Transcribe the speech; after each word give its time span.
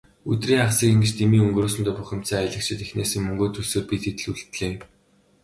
Өдрийн 0.31 0.61
хагасыг 0.63 0.89
ингэж 0.93 1.11
дэмий 1.19 1.41
өнгөрөөсөндөө 1.45 1.93
бухимдсан 1.97 2.37
аялагчид 2.39 2.79
эхнээсээ 2.85 3.21
мөнгөө 3.23 3.47
төлсөөр, 3.51 3.85
бид 3.89 4.03
хэд 4.05 4.17
л 4.21 4.29
үлдлээ. 4.31 4.71